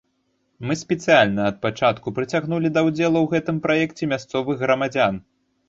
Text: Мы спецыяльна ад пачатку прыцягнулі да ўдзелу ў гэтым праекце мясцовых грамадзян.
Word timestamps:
Мы 0.69 0.77
спецыяльна 0.83 1.41
ад 1.49 1.59
пачатку 1.65 2.07
прыцягнулі 2.17 2.73
да 2.79 2.85
ўдзелу 2.89 3.17
ў 3.21 3.27
гэтым 3.37 3.63
праекце 3.69 4.13
мясцовых 4.17 4.67
грамадзян. 4.67 5.25